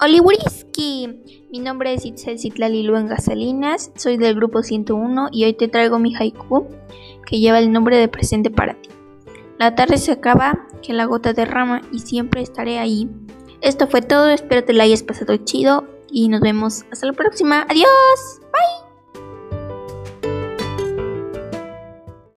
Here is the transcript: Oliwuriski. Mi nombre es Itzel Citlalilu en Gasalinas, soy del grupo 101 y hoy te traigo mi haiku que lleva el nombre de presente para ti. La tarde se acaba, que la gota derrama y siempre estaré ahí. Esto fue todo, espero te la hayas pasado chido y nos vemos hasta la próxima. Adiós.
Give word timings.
Oliwuriski. 0.00 1.08
Mi 1.50 1.58
nombre 1.60 1.94
es 1.94 2.04
Itzel 2.04 2.38
Citlalilu 2.38 2.96
en 2.96 3.06
Gasalinas, 3.06 3.92
soy 3.96 4.16
del 4.16 4.34
grupo 4.34 4.62
101 4.62 5.28
y 5.32 5.44
hoy 5.44 5.54
te 5.54 5.68
traigo 5.68 5.98
mi 5.98 6.14
haiku 6.14 6.66
que 7.26 7.38
lleva 7.38 7.58
el 7.58 7.72
nombre 7.72 7.96
de 7.96 8.08
presente 8.08 8.50
para 8.50 8.74
ti. 8.74 8.90
La 9.58 9.74
tarde 9.74 9.98
se 9.98 10.12
acaba, 10.12 10.66
que 10.82 10.92
la 10.92 11.04
gota 11.04 11.32
derrama 11.32 11.80
y 11.92 12.00
siempre 12.00 12.42
estaré 12.42 12.78
ahí. 12.78 13.08
Esto 13.60 13.86
fue 13.86 14.02
todo, 14.02 14.30
espero 14.30 14.64
te 14.64 14.72
la 14.72 14.84
hayas 14.84 15.02
pasado 15.02 15.36
chido 15.36 15.86
y 16.10 16.28
nos 16.28 16.40
vemos 16.40 16.84
hasta 16.90 17.06
la 17.06 17.12
próxima. 17.12 17.66
Adiós. 17.68 18.43